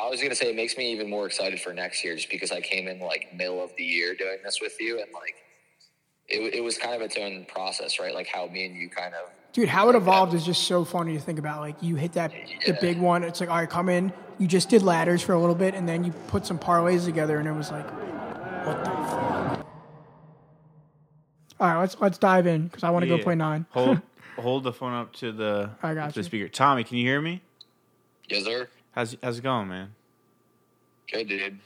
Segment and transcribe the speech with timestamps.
[0.00, 2.52] I was gonna say it makes me even more excited for next year, just because
[2.52, 5.34] I came in like middle of the year doing this with you, and like
[6.28, 8.14] it, it was kind of its own process, right?
[8.14, 11.14] Like how me and you kind of Dude, how it evolved is just so funny
[11.14, 11.60] to think about.
[11.60, 12.32] Like you hit that
[12.66, 13.24] the big one.
[13.24, 14.12] It's like, all right, come in.
[14.38, 17.38] You just did ladders for a little bit, and then you put some parlays together,
[17.38, 17.86] and it was like,
[18.66, 19.66] what the fuck?
[21.60, 23.16] All right, let's let's dive in because I want to Yeah.
[23.16, 23.66] go play nine.
[23.70, 24.00] Hold
[24.38, 26.24] hold the phone up to the I got the you.
[26.24, 26.48] speaker.
[26.48, 27.40] Tommy, can you hear me?
[28.28, 28.68] yes, sir.
[28.92, 29.94] How's how's it going, man?
[31.10, 31.58] Good dude.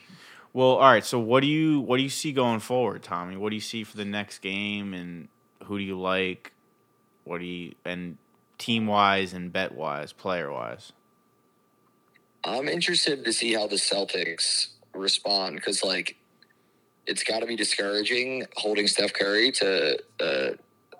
[0.52, 1.04] Well, all right.
[1.04, 3.36] So, what do you what do you see going forward, Tommy?
[3.36, 5.28] What do you see for the next game, and
[5.64, 6.52] who do you like?
[7.24, 8.18] What do you and
[8.58, 10.92] team wise and bet wise, player wise?
[12.44, 16.16] I'm interested to see how the Celtics respond because, like,
[17.06, 20.50] it's got to be discouraging holding Steph Curry to uh,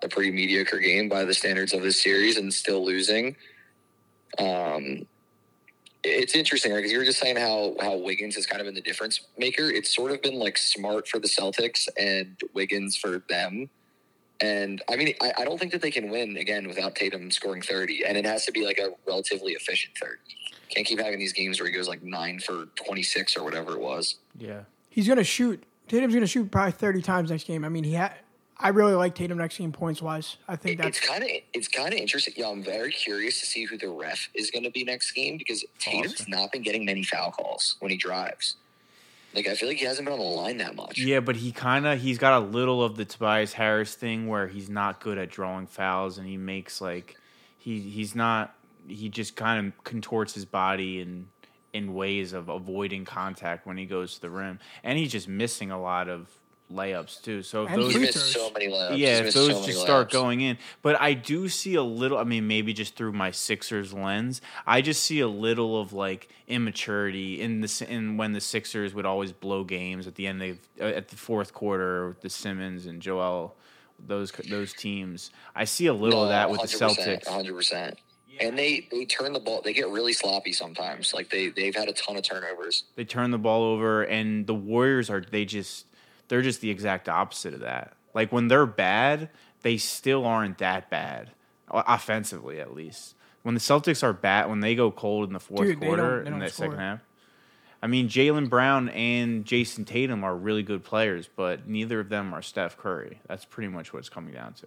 [0.02, 3.37] a pretty mediocre game by the standards of this series and still losing.
[4.38, 5.07] Um,
[6.05, 6.79] it's interesting, right?
[6.79, 9.70] Because you were just saying how how Wiggins has kind of been the difference maker.
[9.70, 13.71] It's sort of been like smart for the Celtics and Wiggins for them.
[14.41, 17.63] And I mean, I, I don't think that they can win again without Tatum scoring
[17.63, 18.04] 30.
[18.04, 20.16] And it has to be like a relatively efficient 30.
[20.71, 23.80] Can't keep having these games where he goes like nine for 26 or whatever it
[23.80, 24.16] was.
[24.37, 24.63] Yeah.
[24.88, 25.63] He's gonna shoot.
[25.88, 27.65] Tatum's gonna shoot probably thirty times next game.
[27.65, 28.13] I mean, he had.
[28.63, 30.37] I really like Tatum next game points wise.
[30.49, 32.35] I think It's that's kind of it's kind of interesting.
[32.37, 35.37] Yeah, I'm very curious to see who the ref is going to be next game
[35.37, 36.30] because Tatum's Awesome.
[36.30, 38.57] not been getting many foul calls when he drives.
[39.35, 40.99] Like I feel like he hasn't been on the line that much.
[40.99, 44.46] Yeah, but he kind of he's got a little of the Tobias Harris thing where
[44.49, 47.16] he's not good at drawing fouls and he makes like
[47.59, 48.54] he he's not
[48.87, 51.29] he just kind of contorts his body in
[51.73, 55.71] in ways of avoiding contact when he goes to the rim and he's just missing
[55.71, 56.29] a lot of
[56.74, 57.42] layups too.
[57.42, 58.98] So if And those He's free missed so many layups.
[58.98, 60.12] yeah, if those so just start layups.
[60.12, 60.59] going in.
[60.82, 62.18] But I do see a little.
[62.18, 66.28] I mean, maybe just through my Sixers lens, I just see a little of like
[66.48, 70.59] immaturity in the in when the Sixers would always blow games at the end of
[70.81, 72.09] uh, at the fourth quarter.
[72.09, 73.54] with The Simmons and Joel,
[73.98, 75.30] those those teams.
[75.54, 77.24] I see a little of that with the 100%, Celtics.
[77.26, 77.94] 100%.
[78.41, 79.60] And they they turn the ball.
[79.62, 81.12] They get really sloppy sometimes.
[81.12, 82.84] Like they they've had a ton of turnovers.
[82.97, 85.84] They turn the ball over, and the Warriors are they just
[86.32, 87.93] they're just the exact opposite of that.
[88.15, 89.28] Like when they're bad,
[89.60, 91.31] they still aren't that bad
[91.70, 93.15] offensively, at least.
[93.43, 95.97] When the Celtics are bad, when they go cold in the fourth Dude, they don't-
[95.98, 96.66] quarter they in don't the score.
[96.69, 97.00] second half.
[97.82, 102.32] I mean, Jaylen Brown and Jayson Tatum are really good players, but neither of them
[102.32, 103.21] are Steph Curry.
[103.28, 104.66] That's pretty much what it's coming down to.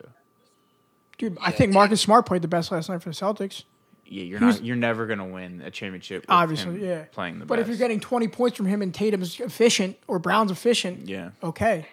[1.17, 1.35] dude.
[1.41, 3.63] I Yeah, think Marcus Smart played the best last night for the Celtics.
[4.07, 4.63] Yeah, you're He not.
[4.63, 6.23] You're never gonna win a championship.
[6.23, 7.03] With Obviously, him yeah.
[7.11, 10.51] Playing the But if you're getting 20 points from him and Tatum's efficient or Brown's
[10.51, 11.87] efficient, yeah, okay.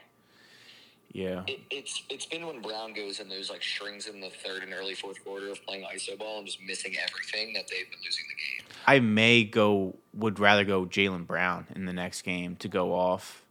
[1.12, 1.42] yeah.
[1.46, 4.72] It, it's it's been when Brown goes in those like strings in the third and
[4.74, 8.24] early fourth quarter of playing iso ball and just missing everything that they've been losing
[8.28, 8.68] the game.
[8.86, 13.42] I may go would rather go Jaylen Brown in the next game to go off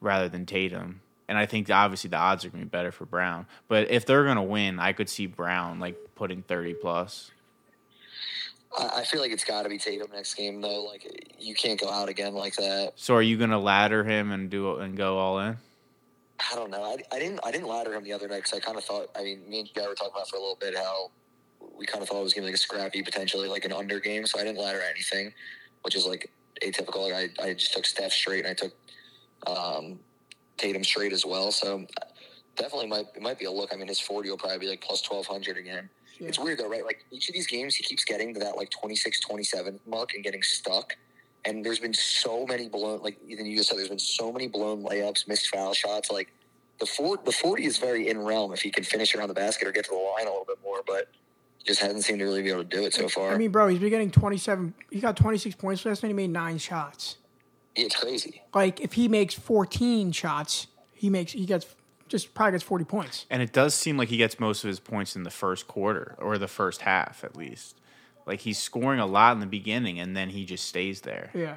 [0.00, 1.02] rather than Tatum.
[1.28, 3.46] And I think obviously the odds are going to be better for Brown.
[3.68, 7.30] But if they're going to win, I could see Brown like putting 30 plus.
[8.78, 10.84] I, I feel like it's got to be Tatum next game though.
[10.84, 12.92] Like you can't go out again like that.
[12.96, 15.56] So are you going to ladder him and do and go all in?
[16.50, 16.82] I don't know.
[16.82, 19.10] I, I didn't I didn't ladder him the other night because I kind of thought.
[19.16, 21.10] I mean, me and Guy were talking about for a little bit how
[21.76, 23.72] we kind of thought it was going to be like a scrappy, potentially like an
[23.72, 24.26] under game.
[24.26, 25.32] So I didn't ladder anything,
[25.82, 26.30] which is like
[26.62, 27.10] atypical.
[27.10, 28.72] Like I, I just took Steph straight and I took
[29.46, 29.98] um,
[30.56, 31.52] Tatum straight as well.
[31.52, 31.86] So
[32.56, 33.72] definitely might it might be a look.
[33.72, 35.88] I mean, his forty will probably be like plus twelve hundred again.
[36.20, 36.84] It's weird though, right?
[36.84, 40.22] Like each of these games, he keeps getting to that like 26, 27 mark and
[40.22, 40.96] getting stuck.
[41.44, 44.46] And there's been so many blown, like Ethan, you just said, there's been so many
[44.46, 46.10] blown layups, missed foul shots.
[46.10, 46.30] Like
[46.78, 49.66] the four, the forty is very in realm if he can finish around the basket
[49.66, 51.08] or get to the line a little bit more, but
[51.64, 53.32] just hasn't seemed to really be able to do it so far.
[53.32, 54.74] I mean, bro, he's been getting 27.
[54.90, 56.08] He got 26 points last night.
[56.08, 57.16] He made nine shots.
[57.74, 58.42] it's crazy.
[58.54, 61.66] Like if he makes 14 shots, he makes he gets
[62.10, 63.26] just probably gets 40 points.
[63.30, 66.14] And it does seem like he gets most of his points in the first quarter
[66.18, 67.76] or the first half at least.
[68.26, 71.30] Like he's scoring a lot in the beginning and then he just stays there.
[71.32, 71.56] Yeah.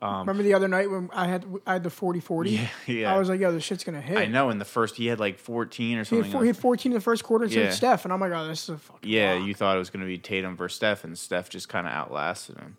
[0.00, 2.50] Remember the other night when I had I had the 40 40?
[2.50, 3.14] Um, Yeah, yeah.
[3.14, 4.16] I was like, yo, this shit's gonna hit.
[4.16, 6.30] I know in the first he had like 14 or He had, something.
[6.30, 7.70] four, he had 14 in the first quarter and Yeah.
[7.70, 9.46] Steph, and I'm like, oh, this is a fucking Yeah, lock.
[9.48, 11.92] you thought it was going to be Tatum versus Steph, and Steph just kind of
[11.92, 12.76] outlasted him.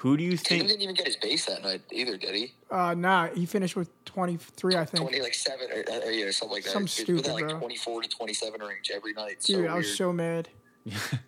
[0.00, 2.52] Who do you Tatum He didn't even get his base that night either, did he?
[2.70, 5.02] Uh, nah, he finished with 23, I think.
[5.02, 5.76] Twenty like seven or,
[6.06, 6.70] or yeah, something like that.
[6.72, 7.58] Some It stupid, that, like bro.
[7.58, 9.40] 24 to 27 range every night.
[9.42, 9.96] Dude, so I was weird.
[9.96, 10.48] so mad.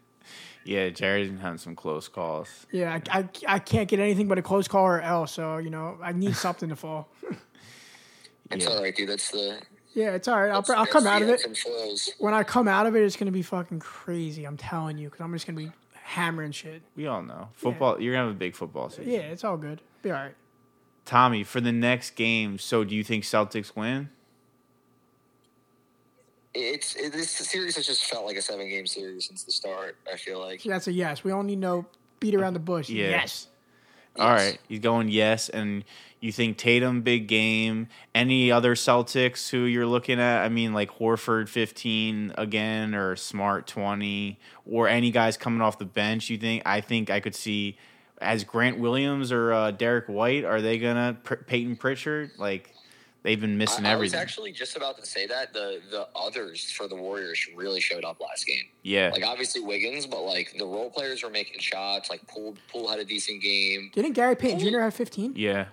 [0.65, 2.67] Yeah, Jared's had some close calls.
[2.71, 5.71] Yeah, I, I, I can't get anything but a close call or L, so you
[5.71, 7.09] know I need something to fall.
[8.51, 8.73] It's Yeah.
[8.73, 9.09] all right, dude.
[9.09, 9.63] That's the.
[9.95, 10.51] Yeah, it's all right.
[10.51, 11.33] I'll, I'll come out of it.
[11.35, 12.11] ebbs and flows.
[12.19, 14.45] When I come out of it, it's gonna be fucking crazy.
[14.45, 15.73] I'm telling you, because I'm just gonna be
[16.09, 16.81] hammering shit.
[16.97, 18.01] We all know football.
[18.01, 19.13] You're gonna have a big football season.
[19.13, 19.83] Yeah, it's all good.
[20.03, 20.35] Be all right.
[21.05, 24.09] Tommy, for the next game, so do you think Celtics win?
[26.55, 29.97] It's it, this series has just felt like a seven game series since the start.
[30.11, 31.25] I feel like That's a yes.
[31.25, 31.85] We don't need no
[32.21, 32.89] beat around the bush.
[32.89, 33.11] Yeah.
[33.11, 33.49] Yes.
[34.19, 34.45] All Yes.
[34.51, 35.85] right, he's going yes, and
[36.21, 37.89] you think Tatum big game?
[38.15, 40.43] Any other Celtics who you're looking at?
[40.45, 45.85] I mean, like Horford 15 again, or Smart 20, or any guys coming off the
[45.85, 46.29] bench?
[46.31, 46.63] You think?
[46.67, 47.77] I think I could see
[48.21, 50.45] as Grant Williams or uh, Derrick White.
[50.45, 51.17] Are they gonna
[51.47, 52.33] Payton Pritchard?
[52.37, 52.75] Like
[53.23, 56.71] they've been missing I, I was actually just about to say that the the others
[56.71, 58.65] for the Warriors really showed up last game.
[58.83, 62.11] yeah, Like obviously Wiggins, but like the role players were making shots.
[62.11, 63.91] Like Poole Poole had a decent game.
[63.95, 64.81] Didn't Gary Payton Jr.
[64.81, 65.35] have 15?
[65.37, 65.67] yeah,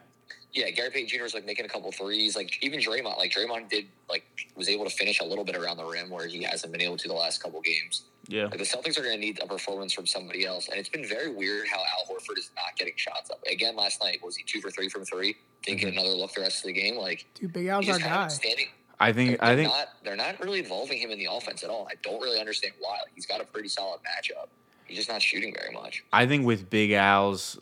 [0.55, 1.23] Yeah, Gary Payton Jr.
[1.23, 2.35] was like making a couple threes.
[2.35, 4.23] Like even Draymond, like Draymond did like
[4.55, 6.95] was able to finish a little bit around the rim where he hasn't been able
[6.95, 8.03] to the last couple games.
[8.27, 8.45] yeah.
[8.45, 11.05] Like the Celtics are going to need a performance from somebody else, and it's been
[11.05, 13.39] very weird how Al Horford is not getting shots up.
[13.51, 15.35] Again, last night was he two for three from three?
[15.63, 15.99] Didn't get mm-hmm.
[15.99, 16.95] another look the rest of the game.
[16.95, 18.27] Like Dude, Big Al's our just guy.
[18.29, 18.67] standing.
[18.97, 19.87] I think They're, I think not.
[20.05, 21.85] They're not really involving him in the offense at all.
[21.91, 22.91] I don't really understand why.
[22.91, 24.47] Like, he's got a pretty solid matchup.
[24.85, 26.05] He's just not shooting very much.
[26.13, 27.59] I think with Big Al's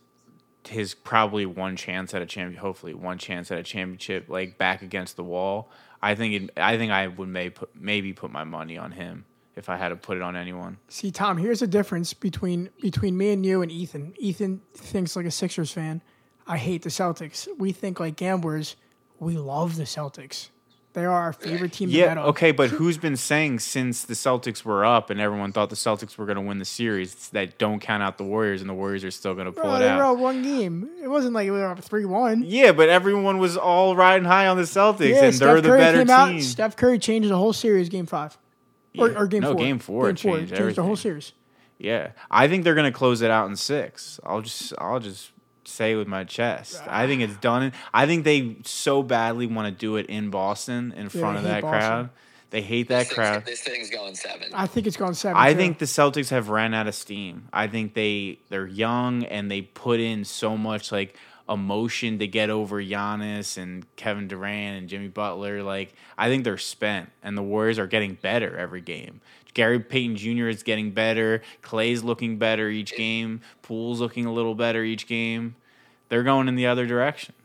[0.68, 4.81] his probably one chance at a champion, hopefully one chance at a championship, like back
[4.81, 5.69] against the wall.
[6.01, 9.25] I think it, I think I would may put, maybe put my money on him
[9.56, 10.77] if I had to put it on anyone.
[10.88, 14.13] See, Tom, here's the difference between between me and you and Ethan.
[14.18, 16.01] Ethan thinks like a Sixers fan.
[16.45, 17.48] I hate the Celtics.
[17.57, 18.75] We think like gamblers.
[19.19, 20.50] We love the Celtics.
[20.94, 24.63] They are our favorite team to Yeah, okay, but who's been saying since the Celtics
[24.63, 27.80] were up and everyone thought the Celtics were going to win the series that don't
[27.80, 29.86] count out the Warriors and the Warriors are still going to pull Bro, it they
[29.88, 30.13] were out?
[30.13, 30.88] up one game.
[31.01, 32.44] It wasn't like we were up three one.
[32.45, 35.69] Yeah, but everyone was all riding high on the Celtics Yeah, and they're Steph the
[35.69, 36.16] Curry better came team.
[36.38, 36.42] out.
[36.44, 37.89] Steph Curry changed the whole series.
[37.89, 38.38] Game five,
[38.98, 39.18] or, Yeah.
[39.18, 39.57] or game No, four.
[39.57, 40.16] game four Game
[40.48, 40.57] four.
[40.57, 41.34] changed the whole series.
[41.80, 44.19] Yeah, I think they're gonna close it out in six.
[44.24, 45.31] I'll just I'll just
[45.65, 46.81] say with my chest.
[46.88, 47.71] I think it's done.
[47.94, 51.62] I think they so badly want to do it in Boston in front of that
[51.62, 51.80] Boston.
[51.80, 52.10] crowd.
[52.50, 53.45] They hate that This thing's- crowd.
[53.45, 54.50] This thing's going seven.
[54.54, 55.38] I think it's gone seven.
[55.38, 55.57] I too.
[55.60, 57.48] think the Celtics have ran out of steam.
[57.51, 61.15] I think they they're young and they put in so much like
[61.50, 65.63] emotion to get over Giannis and Kevin Durant and Jimmy Butler.
[65.63, 69.22] Like I think they're spent, and the Warriors are getting better every game.
[69.54, 70.48] Gary Payton Jr.
[70.48, 71.42] is getting better.
[71.62, 73.42] Clay's looking better each game.
[73.62, 75.56] Poole's looking a little better each game.
[76.10, 77.36] They're going in the other direction.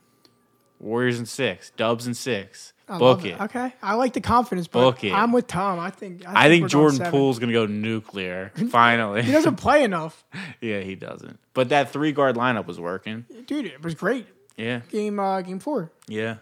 [0.81, 2.73] Warriors in six, Dubs in six.
[2.89, 3.41] I Book love it.
[3.41, 5.13] Okay, I like the confidence, but Book it.
[5.13, 5.79] I'm with Tom.
[5.79, 7.13] I think I think we're going Jordan seven.
[7.13, 8.51] Poole's gonna go nuclear.
[8.71, 10.25] Finally, He doesn't play enough,
[10.61, 11.39] Yeah, he doesn't.
[11.55, 13.27] But that three guard lineup was working.
[13.47, 13.67] dude.
[13.67, 14.27] It was great.
[14.57, 15.93] Yeah, Game uh, game four.
[16.09, 16.37] yeah.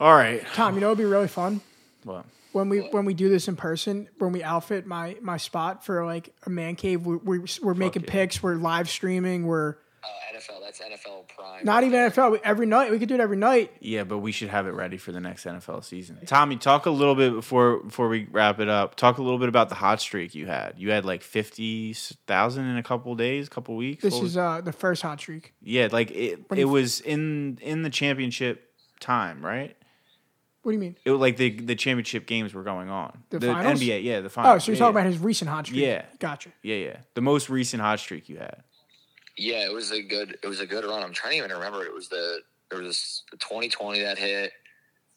[0.00, 0.44] All right.
[0.54, 1.60] Tom, you know it'd be really fun
[2.04, 4.08] Well, when we when we do this in person.
[4.18, 7.06] When we outfit my my spot for like a man cave.
[7.06, 8.10] We, we we're making yeah.
[8.10, 8.42] picks.
[8.42, 9.46] We're live streaming.
[9.46, 10.60] We're Uh, NFL.
[10.60, 11.64] That's NFL prime.
[11.64, 12.40] not even NFL.
[12.42, 13.72] Every night we could do it every night.
[13.80, 16.18] yeah, but we should have it ready for the next NFL season.
[16.26, 18.96] Tommy, talk a little bit before before we wrap it up.
[18.96, 20.74] Talk a little bit about the hot streak you had.
[20.76, 21.92] You had like fifty
[22.26, 24.02] thousand in a couple days, couple weeks.
[24.02, 25.54] This What is uh the first hot streak.
[25.62, 26.40] yeah, like it.
[26.54, 29.76] It was in in the championship time, right?
[30.62, 30.96] What do you mean?
[31.04, 33.24] It was like the the championship games were going on.
[33.30, 33.80] The finals?
[33.80, 34.88] NBA, yeah, the Oh, so you're yeah, talking yeah.
[34.88, 35.80] about his recent hot streak?
[35.80, 36.04] Yeah.
[36.20, 36.50] Gotcha.
[36.62, 36.96] yeah, yeah.
[37.14, 38.62] The most recent hot streak you had.
[39.36, 40.36] Yeah, it was a good.
[40.42, 41.02] It was a good run.
[41.02, 41.84] I'm trying to even remember.
[41.84, 42.40] It was the
[42.70, 44.52] there was this 2020 that hit.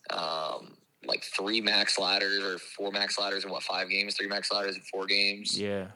[0.09, 0.73] Um,
[1.05, 4.15] like three max ladders or four max ladders in what five games?
[4.15, 5.59] Three max ladders in four games.
[5.59, 5.87] Yeah.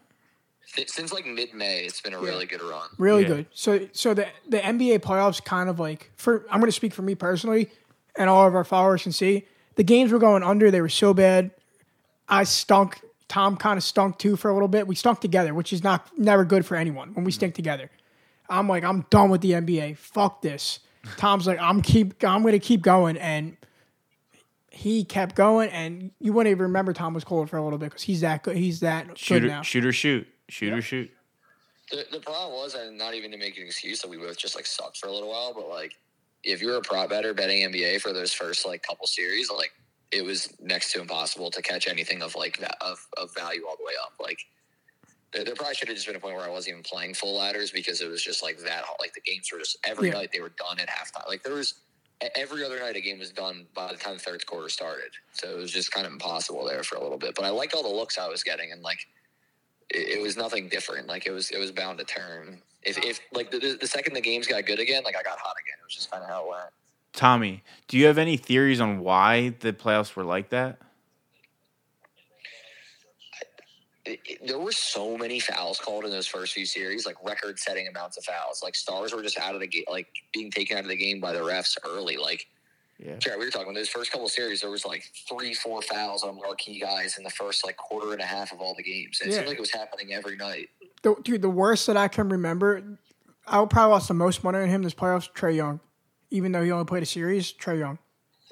[0.76, 2.90] Th- Since like mid May, it's been a really good run.
[2.98, 3.28] Really Yeah.
[3.30, 3.46] good.
[3.54, 7.02] So so the the NBA playoffs kind of like for I'm going to speak for
[7.02, 7.70] me personally,
[8.16, 9.46] and all of our followers can see
[9.76, 10.70] the games were going under.
[10.70, 11.52] They were so bad.
[12.28, 13.02] I stunk.
[13.28, 14.88] Tom kind of stunk too for a little bit.
[14.88, 17.90] We stunk together, which is not never good for anyone when we stink together.
[18.50, 19.98] I'm like I'm done with the NBA.
[19.98, 20.80] Fuck this.
[21.18, 23.56] Tom's like I'm keep I'm going to keep going and.
[24.72, 27.90] He kept going, and you wouldn't even remember Tom was cold for a little bit
[27.90, 28.56] because he's that good.
[28.56, 29.62] He's that shooter, good now.
[29.62, 30.26] shoot or shoot.
[30.48, 31.12] Shoot or shoot.
[31.92, 34.56] The, the problem was, and not even to make an excuse that we both just
[34.56, 35.96] like sucked for a little while, but like
[36.44, 39.74] if you're a prop better betting NBA for those first like couple series, like
[40.12, 43.76] it was next to impossible to catch anything of like that of, of value all
[43.78, 44.14] the way up.
[44.20, 44.40] Like
[45.34, 47.38] there, there probably should have just been a point where I wasn't even playing full
[47.38, 48.84] ladders because it was just like that.
[49.00, 50.16] Like the games were just every Yeah.
[50.16, 51.28] night they were done at halftime.
[51.28, 51.76] Like there was
[52.36, 55.12] every other night a game was done by the time the third quarter started.
[55.34, 57.36] So it was just kind of impossible there for a little bit.
[57.36, 59.00] But I liked all the looks I was getting and like
[59.90, 61.08] it, it was nothing different.
[61.08, 62.62] Like it was it was bound to turn.
[62.84, 65.56] If if like the, the second the games got good again, like I got hot
[65.64, 65.78] again.
[65.82, 66.70] It was just kind of how it went.
[67.14, 70.80] Tommy, do you have any theories on why the playoffs were like that?
[74.10, 77.88] It, it- there were so many fouls called in those first few series, like record-setting
[77.88, 78.62] amounts of fouls.
[78.64, 81.20] Like stars were just out of the game, like being taken out of the game
[81.20, 82.18] by the refs early.
[82.18, 82.46] Like
[82.98, 83.16] Yeah.
[83.18, 84.62] Jared, we were talking about those first couple of series.
[84.62, 88.22] There was like three, four fouls on marquee guys in the first like quarter and
[88.22, 89.22] a half of all the games.
[89.22, 89.36] It Yeah.
[89.36, 90.70] seemed like it was happening every night.
[91.04, 92.98] The, dude, the worst that I can remember,
[93.48, 95.32] I would probably lost the most money on him this playoffs.
[95.32, 95.80] Trae Young,
[96.30, 98.00] even though he only played a series, Trae Young,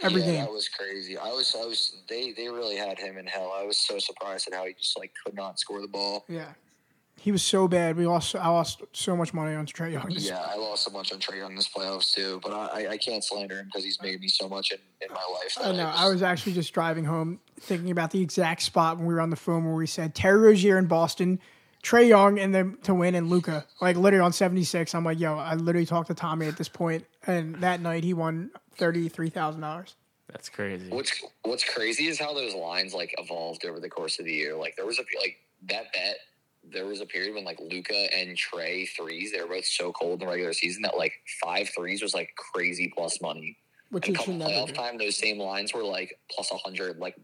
[0.02, 0.46] every yeah, game.
[0.46, 1.18] that was crazy.
[1.18, 3.54] I was, I was, they, they really had him in hell.
[3.56, 6.26] I was so surprised at how he just like could not score the ball.
[6.30, 6.50] Yeah,
[7.20, 7.98] he was so bad.
[7.98, 8.36] We lost.
[8.36, 10.06] I lost so much money on Trae Young.
[10.12, 12.98] Yeah, I lost so much on Trae Young this playoffs too, but I, I- I
[12.98, 15.58] can't slander him because he's made me so much in, in my life.
[15.60, 15.84] I know.
[15.90, 19.22] just- I was actually just driving home thinking about the exact spot when we were
[19.22, 21.40] on the phone where we said Terry Rozier in Boston,
[21.88, 23.66] Trae Young, and then to win and Luka.
[23.80, 24.94] Like literally on seventy six.
[24.94, 28.14] I'm like, yo, I literally talked to Tommy at this point, and that night he
[28.14, 29.96] won thirty three thousand dollars.
[30.32, 30.90] That's crazy.
[30.90, 34.56] What's What's crazy is how those lines like evolved over the course of the year.
[34.56, 35.38] Like there was a like
[35.70, 36.18] that bet.
[36.70, 39.32] There was a period when like Luka and Trae threes.
[39.32, 42.36] They were both so cold in the regular season that like five threes was like
[42.36, 43.56] crazy plus money.
[43.90, 44.74] Which And it come playoff do.
[44.74, 47.16] time, those same lines were like plus a hundred like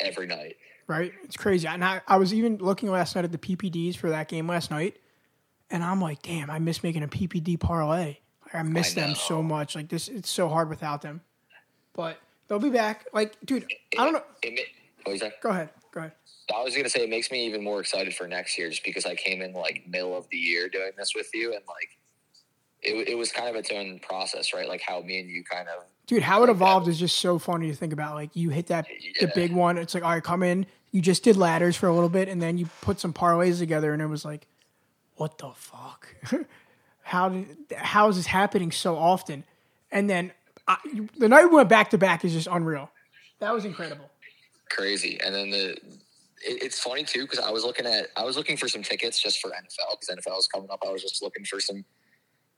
[0.00, 0.54] every night.
[0.86, 1.12] Right?
[1.24, 1.66] It's crazy.
[1.66, 4.70] And I, I was even looking last night at the PPDs for that game last
[4.70, 4.96] night,
[5.70, 8.18] and I'm like, damn, I miss making a PPD parlay.
[8.44, 9.74] Like, I miss I them so much.
[9.74, 11.22] Like this, it's so hard without them.
[11.94, 13.06] But they'll be back.
[13.12, 13.66] Like, dude,
[13.98, 14.22] I don't know.
[14.42, 15.40] It, ma- what was that?
[15.40, 15.70] Go ahead.
[15.92, 16.12] Go ahead.
[16.54, 19.06] I was gonna say it makes me even more excited for next year, just because
[19.06, 21.98] I came in like middle of the year doing this with you, and like
[22.82, 24.68] it, it was kind of its own process, right?
[24.68, 27.68] Like how me and you kind of Dude, how it evolved is just so funny
[27.68, 28.14] to think about.
[28.14, 28.86] Like you hit that
[29.20, 29.78] the big one.
[29.78, 30.66] It's like, all right, come in.
[30.90, 33.92] You just did ladders for a little bit, and then you put some parlays together,
[33.92, 34.46] and it was like,
[35.16, 36.14] what the fuck?
[37.02, 39.44] how did how is this happening so often?
[39.90, 40.32] And then
[40.66, 40.78] I,
[41.18, 42.90] the night we went back to back is just unreal.
[43.40, 44.10] That was incredible.
[44.70, 45.20] crazy.
[45.20, 45.70] And then the
[46.44, 49.20] it, it's funny too because I was looking at I was looking for some tickets
[49.20, 50.82] just for NFL because NFL was coming up.
[50.86, 51.84] I was just looking for some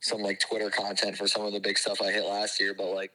[0.00, 2.86] some like Twitter content for some of the big stuff I hit last year, but
[2.86, 3.12] like.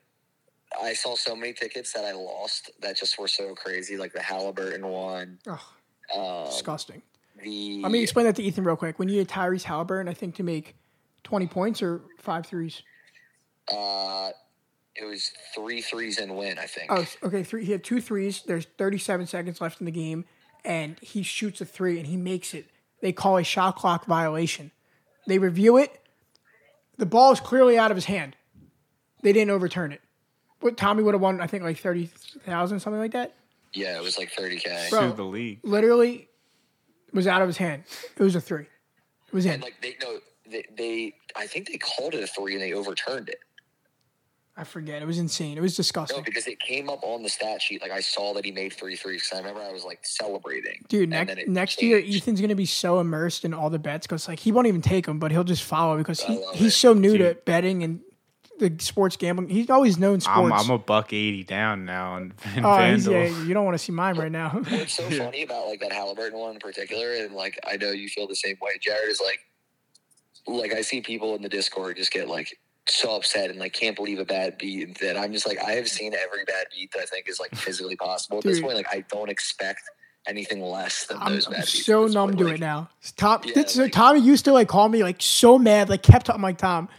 [0.82, 4.22] I saw so many tickets that I lost that just were so crazy, like the
[4.22, 5.40] Halliburton one.
[5.48, 5.60] Ugh,
[6.16, 7.02] Um, disgusting.
[7.42, 9.00] the Let me explain that to Ethan real quick.
[9.00, 10.76] When you had Tyrese Halliburton, I think to make
[11.24, 12.82] twenty points or five threes.
[13.72, 14.32] uh,
[14.96, 16.60] it was three threes and win.
[16.60, 16.92] I think.
[16.92, 17.44] Oh, okay.
[17.44, 17.64] Three.
[17.66, 18.42] He had two threes.
[18.46, 20.26] There's 37 seconds left in the game,
[20.66, 22.66] and he shoots a three and he makes it.
[23.02, 24.72] They call a shot clock violation.
[25.26, 26.02] They review it.
[26.98, 28.36] The ball is clearly out of his hand.
[29.24, 30.02] They didn't overturn it.
[30.62, 32.06] But Tommy would have won, I think, like thirty
[32.46, 33.36] thousand, something like that.
[33.74, 34.88] Yeah, it was like thirty k.
[34.90, 35.12] Bro.
[35.12, 35.60] Sue the league.
[35.64, 36.28] Literally,
[37.14, 37.84] was out of his hand.
[38.18, 38.64] It was a three.
[39.28, 39.54] It was in.
[39.54, 40.18] And like they no,
[40.50, 43.40] they, they I think they called it a three and they overturned it.
[44.58, 45.02] I forget.
[45.02, 45.58] It was insane.
[45.58, 46.18] It was disgusting.
[46.18, 46.34] No, disgusting.
[46.34, 47.82] because it came up on the stat sheet.
[47.82, 49.22] Like I saw that he made three threes.
[49.24, 50.84] Because I remember I was like celebrating.
[50.90, 52.04] Dude, And next then it next year.
[52.06, 55.06] Ethan's gonna be so immersed in all the bets because like he won't even take
[55.06, 56.78] them, but he'll just follow because I he, he's it.
[56.78, 58.02] so new to betting and
[58.60, 59.50] the sports gambling.
[59.50, 60.40] He's always known sports.
[60.40, 63.12] I'm, I'm a buck eighty down now in, in oh, FanDuel.
[63.32, 64.50] yeah, you don't want to see mine right now.
[64.50, 68.08] What's so funny about like that Halliburton one in particular, and like I know you
[68.10, 69.40] feel the same way, Jared, is like,
[70.48, 73.96] like I see people in the Discord just get like so upset and like can't
[73.96, 76.92] believe a bad beat, and that I'm just like I have seen every bad beat
[76.94, 78.76] that I think is like physically possible at this point.
[78.76, 79.82] Like I don't expect
[80.28, 81.86] anything less than I'm, those I'm bad beats.
[81.86, 82.40] so numb point.
[82.40, 82.90] to Like, it now.
[83.16, 86.04] Tom, Yeah, this- so like- Tommy used to like call me like so mad, like
[86.04, 86.30] kept.
[86.30, 86.90] I'm like Tom,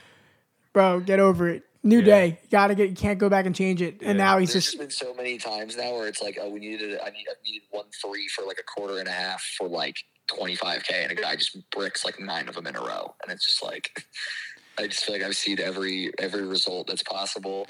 [0.72, 1.64] bro, get over it.
[1.82, 2.04] New Yeah.
[2.04, 2.90] day, gotta get.
[2.90, 3.94] You can't go back and change it.
[4.02, 4.24] And Yeah.
[4.24, 6.60] now he's There's just just been so many times now where it's like, oh, we
[6.60, 9.66] needed, I need, I needed one three for like a quarter and a half for
[9.66, 9.96] like
[10.28, 13.46] 25k, and a guy just bricks like nine of them in a row, and it's
[13.46, 13.90] just like,
[14.78, 17.66] I just feel like I've seen every every result that's possible.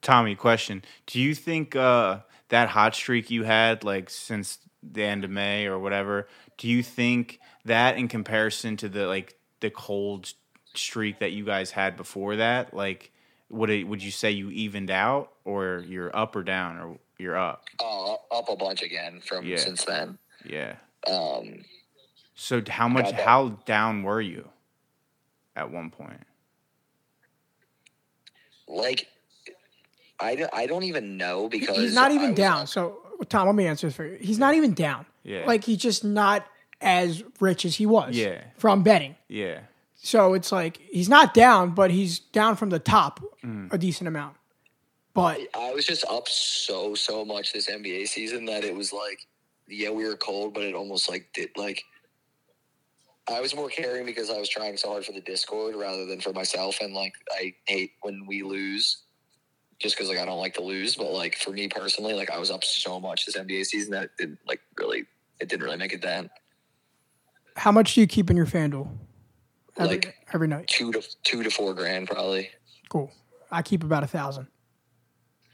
[0.00, 5.24] Tommy, question: Do you think uh, that hot streak you had, like since the end
[5.24, 10.32] of May or whatever, do you think that in comparison to the like the cold
[10.78, 13.10] streak that you guys had before that, like
[13.50, 17.36] would it would you say you evened out, or you're up or down, or you're
[17.36, 17.64] up?
[17.80, 19.56] Oh, up a bunch again from Yeah.
[19.58, 20.18] since then.
[20.44, 20.76] Yeah.
[21.06, 21.64] Um,
[22.34, 23.10] So how much?
[23.12, 23.20] Got.
[23.20, 24.48] How down were you
[25.54, 26.20] at one point?
[28.68, 29.06] like,
[30.18, 32.62] I don't, I don't even know because he's not even was down.
[32.62, 34.18] up- So Tom, let me answer this for you.
[34.20, 35.06] He's not even down.
[35.22, 35.44] Yeah.
[35.46, 36.46] Like he's just not
[36.80, 38.16] as rich as he was.
[38.16, 38.42] Yeah.
[38.58, 39.14] From betting.
[39.28, 39.60] Yeah.
[40.06, 43.72] So it's like he's not down, but he's down from the top Mm.
[43.72, 44.36] a decent amount.
[45.14, 49.18] But I was just up so so much this NBA season that it was like,
[49.66, 51.82] yeah, we were cold, but it almost like did like.
[53.28, 56.20] I was more caring because I was trying so hard for the Discord rather than
[56.20, 59.02] for myself, and like I hate when we lose,
[59.80, 60.94] just because like I don't like to lose.
[60.94, 64.04] But like for me personally, like I was up so much this NBA season that
[64.04, 65.04] it didn't like really,
[65.40, 66.30] it didn't really make a dent.
[67.56, 68.88] How much do you keep in your FanDuel?
[69.78, 70.66] Every, Like- every night.
[70.68, 72.50] Two to two to four grand probably.
[72.88, 73.10] Cool.
[73.50, 74.48] I keep about a thousand.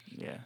[0.08, 0.38] Yeah.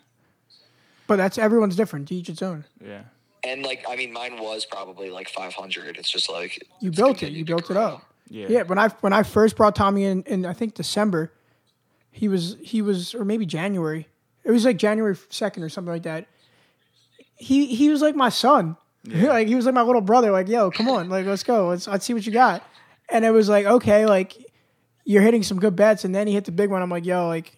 [1.06, 2.08] But that's everyone's different.
[2.08, 2.64] To each its own.
[2.84, 3.02] Yeah.
[3.44, 5.96] And like I mean, mine was probably like five hundred.
[5.98, 7.32] It's just like You built it.
[7.32, 8.02] You built it up.
[8.28, 8.46] Yeah.
[8.48, 11.32] Yeah, when I when I first brought Tommy in in I think December,
[12.10, 14.08] he was he was or maybe January.
[14.42, 16.26] It was like January second or something like that.
[17.36, 18.76] He he was like my son.
[19.08, 19.28] Yeah.
[19.28, 20.32] like he was like my little brother.
[20.32, 21.68] Like yo, come on, like let's go.
[21.68, 22.64] Let's let's see what you got.
[23.08, 24.36] And it was like okay, like
[25.04, 26.82] you're hitting some good bets, and then he hit the big one.
[26.82, 27.56] I'm like yo, like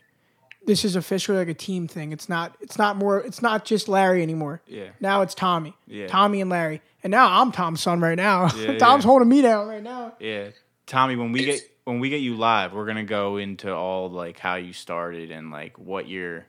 [0.67, 2.13] this is officially like a team thing.
[2.13, 4.61] It's not it's not more it's not just Larry anymore.
[4.67, 4.89] Yeah.
[5.01, 5.75] Now it's Tommy.
[5.87, 6.07] Yeah.
[6.09, 6.83] Tommy and Larry.
[7.03, 8.51] And now I'm Tom's son right now.
[8.55, 9.09] Yeah, Tom's yeah.
[9.09, 10.15] holding me down right now.
[10.21, 10.49] Yeah.
[10.87, 14.11] Tommy, when we It's- get when we get you live, we're gonna go into all
[14.11, 16.45] like how you started and like what your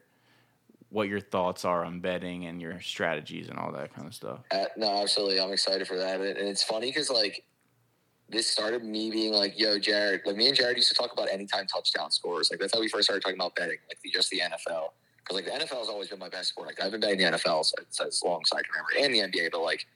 [0.90, 4.40] what your thoughts are on betting and your strategies and all that kind of stuff.
[4.52, 5.40] Uh, no, absolutely.
[5.40, 6.20] I'm excited for that.
[6.20, 7.46] And it's funny because like
[8.30, 11.30] this started me being like, "Yo, Jared." Like me and Jared used to talk about
[11.30, 12.52] anytime touchdown scores.
[12.52, 14.90] Like that's how we first started talking about betting, like the, just the NFL.
[15.18, 16.68] Because like the NFL has always been my best sport.
[16.68, 19.40] Like I've been betting the NFL since as long as I can remember, and the
[19.40, 19.52] NBA.
[19.52, 19.88] But like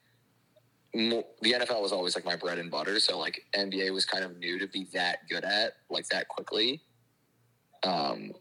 [0.96, 3.00] mo- the NFL was always like my bread and butter.
[3.00, 6.82] So like NBA was kind of new to be that good at, like that quickly.
[7.84, 8.32] Um,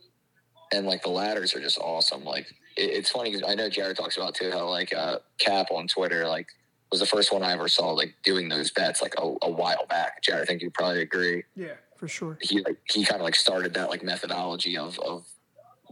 [0.72, 2.24] and like the ladders are just awesome.
[2.24, 2.46] Like
[2.76, 5.86] it, it's funny because I know Jared talks about too how like uh, Cap on
[5.88, 6.46] Twitter like
[6.92, 9.86] was the first one I ever saw like doing those bets like a, a while
[9.88, 10.22] back.
[10.22, 11.42] Jared, I think you probably agree.
[11.56, 12.38] Yeah, for sure.
[12.40, 15.26] He like he kind of like started that like methodology of of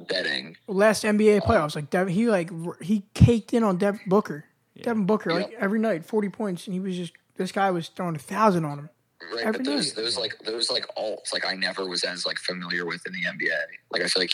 [0.09, 0.57] betting.
[0.69, 2.51] last NBA um, playoffs, like Dev, he like
[2.83, 4.45] he caked in on Devin Booker.
[4.83, 5.59] Devin Booker, like Yep.
[5.61, 8.79] every night, forty points, and he was just this guy was throwing a thousand on
[8.79, 8.91] him.
[9.35, 10.03] Right, Every but those night.
[10.03, 13.19] those like those like alts like I never was as like familiar with in the
[13.21, 13.59] NBA.
[13.91, 14.33] Like I feel like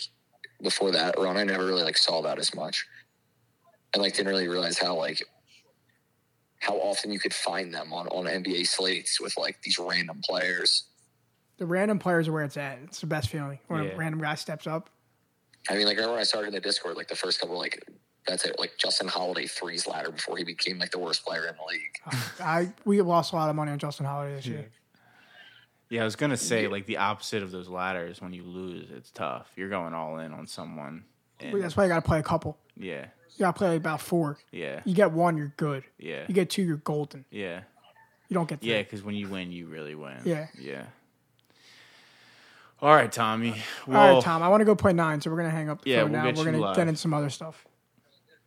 [0.62, 2.86] before that run, I never really like saw that as much,
[3.94, 5.22] and like didn't really realize how like
[6.60, 10.84] how often you could find them on on NBA slates with like these random players.
[11.58, 12.78] The random players are where it's at.
[12.84, 13.90] It's the best feeling when Yeah.
[13.90, 14.90] a random guy steps up.
[15.68, 17.82] I mean, like remember when I started in the Discord, like the first couple like
[18.26, 21.54] that's it, like Justin Holiday threes ladder before he became like the worst player in
[21.56, 22.22] the league.
[22.40, 24.66] I we lost a lot of money on Justin Holiday this year.
[25.88, 28.20] Yeah, I was gonna say like the opposite of those ladders.
[28.20, 29.48] When you lose, it's tough.
[29.56, 31.04] You're going all in on someone.
[31.40, 32.56] And, That's why you got to play a couple.
[32.76, 34.38] yeah, You got to play like about four.
[34.52, 35.84] yeah, You get one, you're good.
[35.98, 37.24] yeah, You get two, you're golden.
[37.30, 37.60] yeah,
[38.28, 38.70] You don't get three.
[38.70, 38.82] yeah.
[38.82, 40.16] Because when you win, you really win.
[40.24, 40.46] Yeah.
[40.58, 40.84] yeah.
[42.80, 43.54] All right, Tommy.
[43.86, 44.42] Well, All right, Tom.
[44.42, 46.20] I want to go play nine, so we're gonna hang up the Yeah, phone we'll
[46.22, 46.26] now.
[46.26, 46.76] get We're you gonna live.
[46.76, 47.64] get into some other stuff.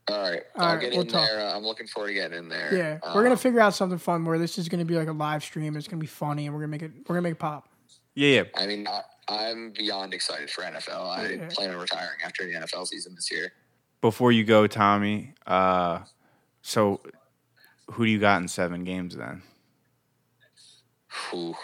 [0.08, 1.28] All right, All I'll right, get we'll in talk.
[1.28, 1.40] there.
[1.40, 2.76] Uh, I'm looking forward to getting in there.
[2.76, 5.12] Yeah, Um, we're gonna figure out something fun where this is gonna be like a
[5.14, 5.76] live stream.
[5.76, 6.92] It's gonna be funny, and we're gonna make it.
[7.08, 7.68] We're gonna make it pop.
[8.14, 8.44] yeah, yeah.
[8.56, 11.10] I mean, I, I'm beyond excited for NFL.
[11.10, 11.48] I Yeah.
[11.52, 13.54] plan on retiring after the NFL season this year.
[14.02, 15.34] Before you go, Tommy.
[15.46, 16.00] Uh,
[16.62, 17.02] so
[17.92, 19.44] who do you got in seven games then?
[21.30, 21.56] Whew.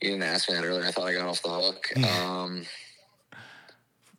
[0.00, 0.84] You didn't ask me that earlier.
[0.86, 1.90] I thought I got off the hook.
[2.20, 2.64] Um,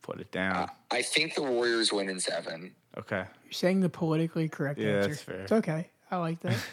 [0.01, 0.67] Put it down.
[0.89, 2.73] I think the Warriors win in seven.
[2.97, 3.25] Okay.
[3.45, 5.09] You're saying the politically correct Yeah, answer.
[5.09, 5.39] that's fair.
[5.41, 5.89] It's okay.
[6.11, 6.57] I like that.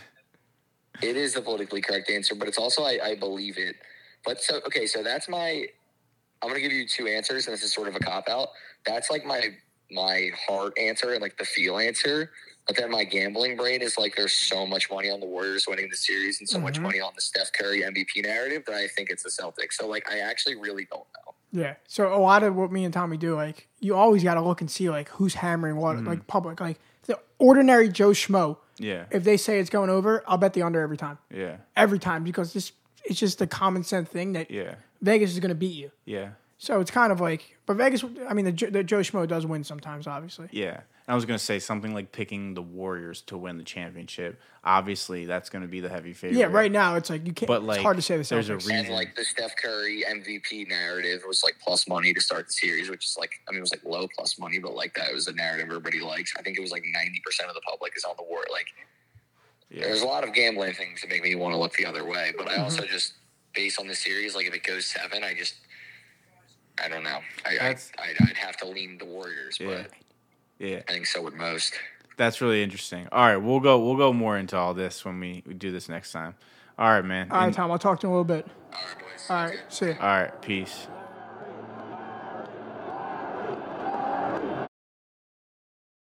[1.02, 3.76] It is the politically correct answer, but it's also I, I believe it.
[4.26, 5.66] But so okay, so that's my.
[6.42, 8.48] I'm gonna give you two answers, and this is sort of a cop out.
[8.84, 9.54] That's like my
[9.90, 12.30] my heart answer and like the feel answer.
[12.66, 15.88] But then my gambling brain is like, there's so much money on the Warriors winning
[15.88, 16.82] the series, and so much Mhm.
[16.82, 19.74] money on the Steph Curry MVP narrative that I think it's the Celtics.
[19.74, 21.34] So like, I actually really don't know.
[21.52, 21.76] yeah.
[21.86, 24.60] So a lot of what me and Tommy do, like, you always got to look
[24.60, 26.08] and see like who's hammering what, Mm-hmm.
[26.08, 28.58] like public, like the ordinary Joe schmo.
[28.78, 29.04] Yeah.
[29.12, 31.18] If they say it's going over, I'll bet the under every time.
[31.30, 31.58] Yeah.
[31.76, 32.72] Every time because this
[33.08, 34.74] it's just the common sense thing that Yeah.
[35.02, 35.90] Vegas is gonna beat you.
[36.04, 36.30] Yeah.
[36.58, 38.02] So it's kind of like, but Vegas.
[38.28, 40.48] I mean, the, the Joe schmo does win sometimes, obviously.
[40.52, 40.80] Yeah.
[41.08, 44.40] I was gonna say something like picking the Warriors to win the championship.
[44.64, 46.38] Obviously, that's gonna be the heavy favorite.
[46.38, 47.46] Yeah, right now it's like you can't.
[47.46, 50.02] But, like, it's hard to say the there's a reason- And like the Steph Curry
[50.08, 53.58] MVP narrative was like plus money to start the series, which is like I mean
[53.58, 56.32] it was like low plus money, but like that was a narrative everybody likes.
[56.36, 58.42] I think it was like ninety percent of the public is on the war.
[58.50, 58.66] Like
[59.70, 59.82] Yeah.
[59.82, 62.32] there's a lot of gambling things that make me want to look the other way,
[62.36, 62.60] but Mm-hmm.
[62.60, 63.14] I also just
[63.54, 65.54] based on the series, like if it goes seven, I just
[66.82, 67.18] I don't know.
[67.46, 67.78] I, I, I'd,
[68.20, 69.66] I'd have to lean the Warriors, Yeah.
[69.82, 69.90] but
[70.58, 70.82] Yeah.
[70.88, 71.74] I think so would most.
[72.18, 73.08] That's really interesting.
[73.12, 73.78] All right, we'll go.
[73.78, 76.34] We'll go more into all this when we, we do this next time.
[76.78, 77.30] All right, man.
[77.30, 77.70] All right, And- Tom.
[77.70, 78.46] I'll talk to you in a little bit.
[78.72, 79.26] All right, boys.
[79.30, 79.94] All right, see ya.
[80.00, 80.42] all right.
[80.42, 80.86] Peace.